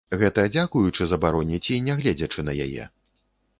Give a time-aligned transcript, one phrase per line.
[0.19, 2.91] Гэта дзякуючы забароне ці нягледзячы на яе?